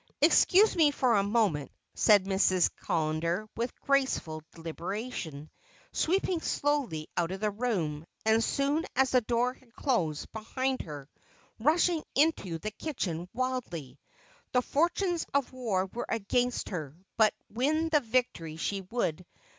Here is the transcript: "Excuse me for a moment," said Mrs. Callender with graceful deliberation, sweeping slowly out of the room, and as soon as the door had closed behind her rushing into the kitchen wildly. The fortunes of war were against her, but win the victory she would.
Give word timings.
"Excuse 0.19 0.75
me 0.75 0.89
for 0.89 1.13
a 1.15 1.21
moment," 1.23 1.71
said 1.93 2.25
Mrs. 2.25 2.71
Callender 2.87 3.47
with 3.55 3.79
graceful 3.81 4.41
deliberation, 4.55 5.51
sweeping 5.91 6.41
slowly 6.41 7.07
out 7.17 7.29
of 7.29 7.39
the 7.39 7.51
room, 7.51 8.07
and 8.25 8.37
as 8.37 8.43
soon 8.43 8.83
as 8.95 9.11
the 9.11 9.21
door 9.21 9.53
had 9.53 9.71
closed 9.75 10.31
behind 10.31 10.81
her 10.81 11.07
rushing 11.59 12.03
into 12.15 12.57
the 12.57 12.71
kitchen 12.71 13.29
wildly. 13.31 13.99
The 14.53 14.63
fortunes 14.63 15.23
of 15.35 15.53
war 15.53 15.85
were 15.93 16.07
against 16.09 16.69
her, 16.69 16.95
but 17.15 17.35
win 17.51 17.89
the 17.89 17.99
victory 17.99 18.57
she 18.57 18.81
would. 18.89 19.23